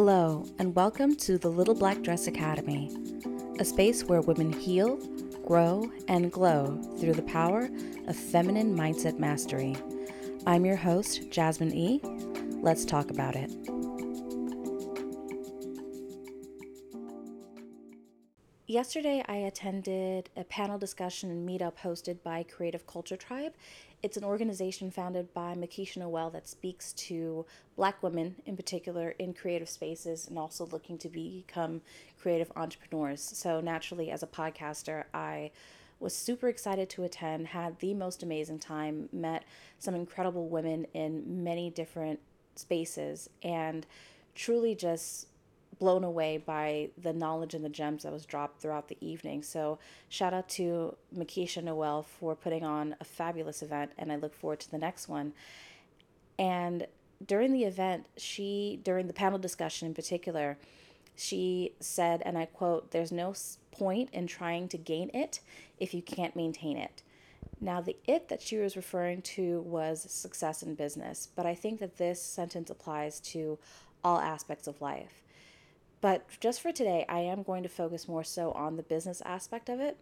[0.00, 2.88] Hello, and welcome to the Little Black Dress Academy,
[3.58, 4.96] a space where women heal,
[5.44, 7.68] grow, and glow through the power
[8.06, 9.76] of feminine mindset mastery.
[10.46, 12.00] I'm your host, Jasmyn E.
[12.62, 13.50] Let's talk about it.
[18.70, 23.54] Yesterday, I attended a panel discussion and meetup hosted by Creative Culture Tribe.
[24.02, 27.46] It's an organization founded by Makisha Noel that speaks to
[27.76, 31.80] Black women, in particular, in creative spaces and also looking to become
[32.20, 33.22] creative entrepreneurs.
[33.22, 35.50] So, naturally, as a podcaster, I
[35.98, 39.46] was super excited to attend, had the most amazing time, met
[39.78, 42.20] some incredible women in many different
[42.54, 43.86] spaces, and
[44.34, 45.26] truly just
[45.78, 49.42] blown away by the knowledge and the gems that was dropped throughout the evening.
[49.42, 49.78] So,
[50.08, 54.60] shout out to Makisha Noel for putting on a fabulous event, and I look forward
[54.60, 55.32] to the next one.
[56.38, 56.86] And
[57.24, 60.58] during the event, she, during the panel discussion in particular,
[61.16, 63.34] she said, and I quote, There's no
[63.72, 65.40] point in trying to gain it
[65.78, 67.02] if you can't maintain it.
[67.60, 71.80] Now, the it that she was referring to was success in business, but I think
[71.80, 73.58] that this sentence applies to
[74.04, 75.22] all aspects of life.
[76.00, 79.68] But just for today, I am going to focus more so on the business aspect
[79.68, 79.98] of it.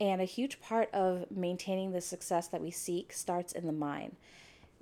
[0.00, 4.16] And a huge part of maintaining the success that we seek starts in the mind.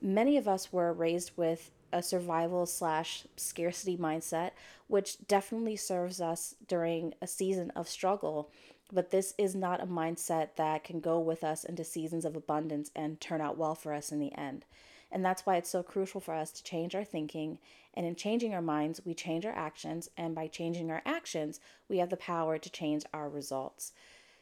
[0.00, 4.50] Many of us were raised with a survival slash scarcity mindset,
[4.88, 8.50] which definitely serves us during a season of struggle.
[8.92, 12.90] But this is not a mindset that can go with us into seasons of abundance
[12.94, 14.64] and turn out well for us in the end.
[15.14, 17.58] And that's why it's so crucial for us to change our thinking.
[17.94, 20.10] And in changing our minds, we change our actions.
[20.16, 23.92] And by changing our actions, we have the power to change our results.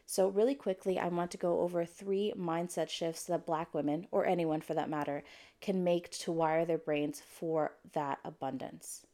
[0.06, 4.26] So, really quickly, I want to go over three mindset shifts that Black women, or
[4.26, 5.22] anyone for that matter,
[5.60, 9.06] can make to wire their brains for that abundance.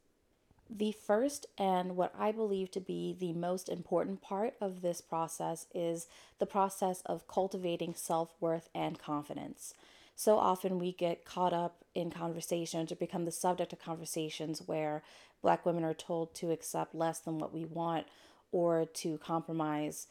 [0.70, 5.66] The first, and what I believe to be the most important part of this process,
[5.74, 6.06] is
[6.38, 9.74] the process of cultivating self worth and confidence
[10.18, 15.04] so often we get caught up in conversations or become the subject of conversations where
[15.42, 18.04] black women are told to accept less than what we want
[18.50, 20.08] or to compromise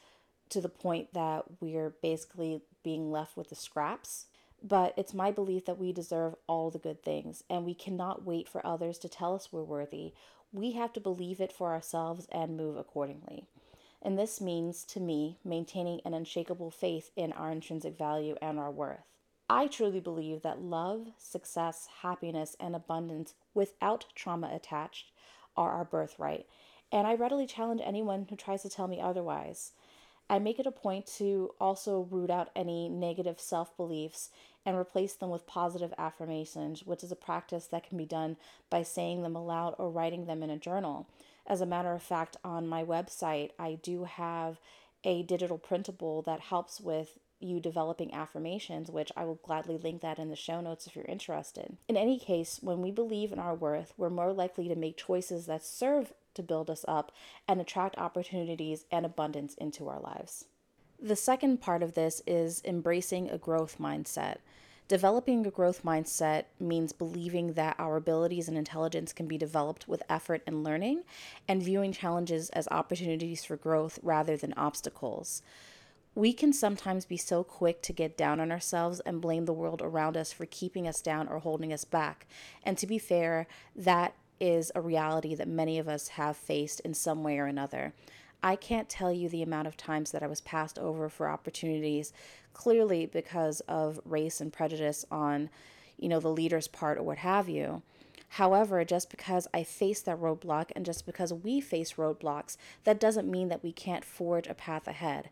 [0.47, 4.27] to the point that we're basically being left with the scraps.
[4.63, 8.47] But it's my belief that we deserve all the good things and we cannot wait
[8.47, 10.13] for others to tell us we're worthy.
[10.53, 13.43] We have to believe it for ourselves and move accordingly.
[14.01, 18.71] And this means, to me, maintaining an unshakable faith in our intrinsic value and our
[18.71, 19.16] worth.
[19.49, 25.11] I truly believe that love, success, happiness, and abundance without trauma attached
[25.55, 26.47] are our birthright,
[26.91, 29.71] and I readily challenge anyone who tries to tell me otherwise.
[30.29, 34.29] I make it a point to also root out any negative self beliefs
[34.65, 38.35] and replace them with positive affirmations, which is a practice that can be done
[38.69, 41.07] by saying them aloud or writing them in a journal.
[41.45, 44.59] As a matter of fact, on my website, I do have
[45.05, 50.19] a digital printable that helps with you developing affirmations, which I will gladly link that
[50.19, 51.77] in the show notes if you're interested.
[51.87, 55.45] In any case, when we believe in our worth, we're more likely to make choices
[55.45, 57.11] that serve to build us up
[57.47, 60.45] and attract opportunities and abundance into our lives.
[60.99, 64.37] The second part of this is embracing a growth mindset.
[64.87, 70.01] Developing a growth mindset means believing that our abilities and intelligence can be developed with
[70.09, 71.03] effort and learning,
[71.47, 75.41] and viewing challenges as opportunities for growth rather than obstacles.
[76.17, 79.83] We can sometimes be so quick to get down on ourselves and blame the world
[79.83, 82.25] around us for keeping us down or holding us back.
[82.63, 83.45] And to be fair,
[83.75, 87.93] that is a reality that many of us have faced in some way or another.
[88.41, 92.13] I can't tell you the amount of times that I was passed over for opportunities,
[92.51, 95.51] clearly because of race and prejudice on,
[95.99, 97.83] you know, the leader's part or what have you.
[98.29, 103.29] However, just because I face that roadblock and just because we face roadblocks, that doesn't
[103.29, 105.29] mean that we can't forge a path ahead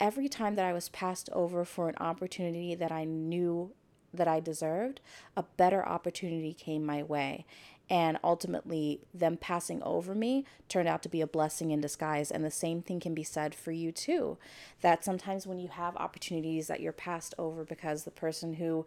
[0.00, 3.72] every time that I was passed over for an opportunity that I knew
[4.14, 5.00] that I deserved,
[5.36, 7.46] a better opportunity came my way.
[7.90, 12.30] And ultimately, them passing over me turned out to be a blessing in disguise.
[12.30, 14.38] And the same thing can be said for you too.
[14.80, 18.86] That sometimes when you have opportunities that you're passed over because the person who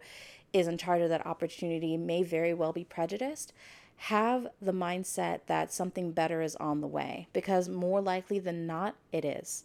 [0.52, 3.52] is in charge of that opportunity may very well be prejudiced,
[3.96, 8.96] have the mindset that something better is on the way because more likely than not,
[9.12, 9.64] it is.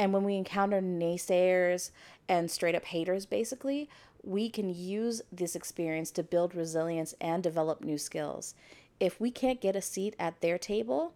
[0.00, 1.90] And when we encounter naysayers
[2.26, 3.90] and straight up haters, basically,
[4.22, 8.54] we can use this experience to build resilience and develop new skills.
[8.98, 11.12] If we can't get a seat at their table,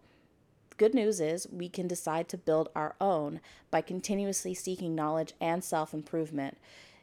[0.77, 3.41] good news is we can decide to build our own
[3.71, 6.59] by continuously seeking knowledge and self improvement.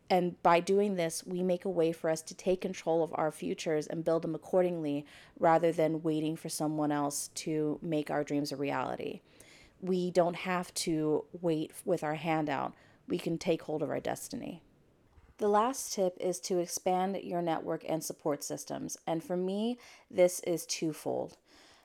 [0.09, 3.33] And by doing this, we make a way for us to take control of our
[3.33, 5.05] futures and build them accordingly
[5.37, 9.21] rather than waiting for someone else to make our dreams a reality.
[9.83, 12.73] We don't have to wait with our hand out,
[13.09, 14.63] we can take hold of our destiny.
[15.39, 18.97] The last tip is to expand your network and support systems.
[19.09, 19.77] And for me,
[20.09, 21.37] this is twofold.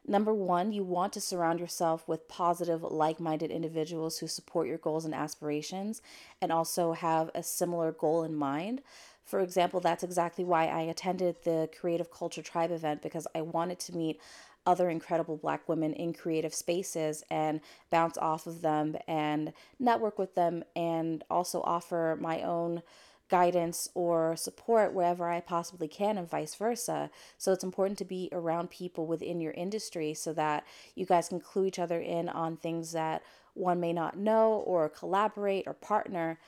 [0.10, 4.78] Number one, you want to surround yourself with positive, like minded individuals who support your
[4.78, 6.02] goals and aspirations
[6.42, 8.82] and also have a similar goal in mind.
[9.26, 13.80] For example, that's exactly why I attended the Creative Culture Tribe event because I wanted
[13.80, 14.22] to meet
[14.68, 20.36] other incredible black women in creative spaces and bounce off of them and network with
[20.36, 22.84] them and also offer my own
[23.30, 27.10] guidance or support wherever I possibly can, and vice versa.
[27.38, 30.66] So it's important to be around people within your industry so that
[30.96, 33.24] you guys can clue each other in on things that
[33.54, 36.40] one may not know or collaborate or partner.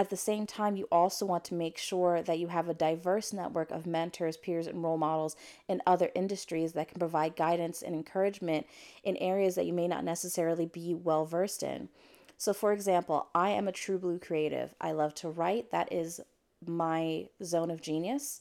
[0.00, 3.34] At the same time, you also want to make sure that you have a diverse
[3.34, 5.36] network of mentors, peers, and role models
[5.68, 8.66] in other industries that can provide guidance and encouragement
[9.04, 11.90] in areas that you may not necessarily be well versed in.
[12.38, 14.74] So, for example, I am a true blue creative.
[14.80, 16.18] I love to write, that is
[16.66, 18.40] my zone of genius.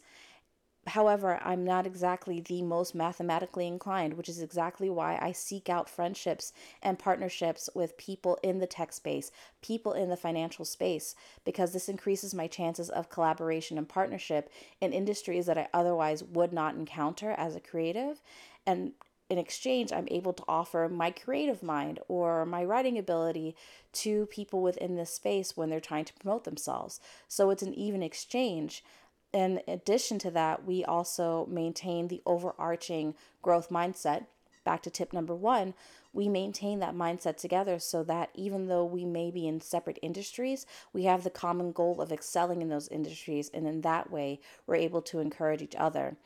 [0.90, 5.90] However, I'm not exactly the most mathematically inclined, which is exactly why I seek out
[5.90, 6.52] friendships
[6.82, 9.32] and partnerships with people in the tech space,
[9.62, 11.16] people in the financial space,
[11.46, 14.52] because this increases my chances of collaboration and partnership
[14.82, 18.22] in industries that I otherwise would not encounter as a creative.
[18.66, 18.94] And
[19.30, 23.56] in exchange, I'm able to offer my creative mind or my writing ability
[23.94, 27.00] to people within this space when they're trying to promote themselves.
[27.28, 28.84] So it's an even exchange.
[29.32, 34.26] In addition to that, we also maintain the overarching growth mindset.
[34.64, 35.74] Back to tip number one,
[36.14, 40.66] we maintain that mindset together so that even though we may be in separate industries,
[40.94, 43.50] we have the common goal of excelling in those industries.
[43.54, 46.18] And in that way, we're able to encourage each other.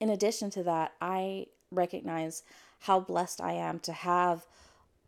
[0.00, 2.42] In addition to that, I recognize
[2.80, 4.46] how blessed I am to have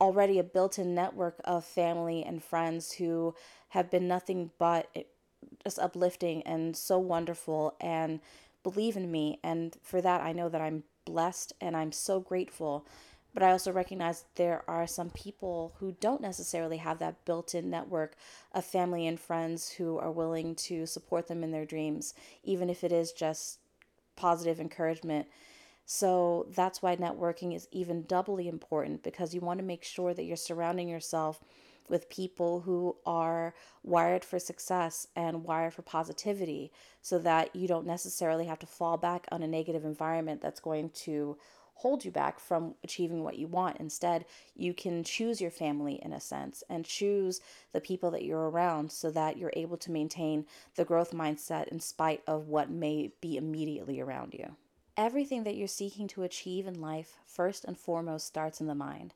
[0.01, 3.35] already a built in network of family and friends who
[3.69, 4.89] have been nothing but
[5.67, 8.21] just uplifting and so wonderful and
[8.63, 9.41] believe in me.
[9.43, 12.87] And for that, I know that I'm blessed and I'm so grateful.
[13.35, 17.69] But I also recognize there are some people who don't necessarily have that built in
[17.69, 18.15] network
[18.53, 22.15] of family and friends who are willing to support them in their dreams,
[22.45, 23.59] even if it is just
[24.15, 25.27] positive encouragement
[25.89, 30.25] so that's why networking is even doubly important because you want to make sure that
[30.25, 31.41] you're surrounding yourself
[31.89, 36.73] with people who are wired for success and wired for positivity
[37.03, 40.91] so that you don't necessarily have to fall back on a negative environment that's going
[40.91, 41.37] to
[41.77, 43.77] hold you back from achieving what you want.
[43.79, 44.25] Instead,
[44.55, 47.41] you can choose your family in a sense and choose
[47.73, 50.47] the people that you're around so that you're able to maintain
[50.77, 54.57] the growth mindset in spite of what may be immediately around you.
[54.97, 59.13] Everything that you're seeking to achieve in life, first and foremost, starts in the mind.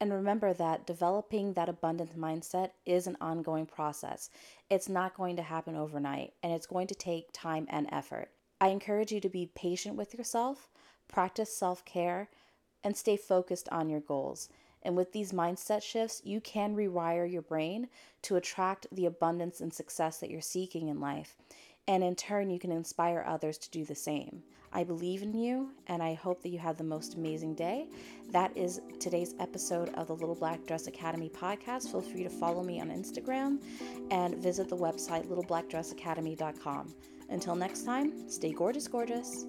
[0.00, 4.30] And remember that developing that abundant mindset is an ongoing process.
[4.70, 8.30] It's not going to happen overnight, and it's going to take time and effort.
[8.62, 10.70] I encourage you to be patient with yourself,
[11.06, 12.30] practice self care,
[12.82, 14.48] and stay focused on your goals.
[14.82, 17.88] And with these mindset shifts, you can rewire your brain
[18.22, 21.36] to attract the abundance and success that you're seeking in life.
[21.88, 24.42] And in turn, you can inspire others to do the same.
[24.72, 27.88] I believe in you, and I hope that you have the most amazing day.
[28.30, 31.90] That is today's episode of the Little Black Dress Academy podcast.
[31.90, 33.60] Feel free to follow me on Instagram
[34.12, 36.94] and visit the website littleblackdressacademy.com.
[37.30, 39.44] Until next time, stay gorgeous, gorgeous.